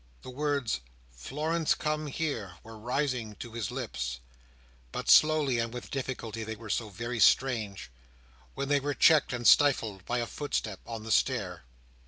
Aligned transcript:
The 0.23 0.31
words 0.31 0.79
"Florence, 1.11 1.75
come 1.75 2.07
here!" 2.07 2.53
were 2.63 2.75
rising 2.79 3.35
to 3.35 3.51
his 3.51 3.69
lips—but 3.69 5.07
slowly 5.11 5.59
and 5.59 5.71
with 5.71 5.91
difficulty, 5.91 6.43
they 6.43 6.55
were 6.55 6.71
so 6.71 6.89
very 6.89 7.19
strange—when 7.19 8.67
they 8.67 8.79
were 8.79 8.95
checked 8.95 9.31
and 9.31 9.47
stifled 9.47 10.03
by 10.05 10.17
a 10.17 10.25
footstep 10.25 10.79
on 10.87 11.03
the 11.03 11.11
stair. 11.11 11.65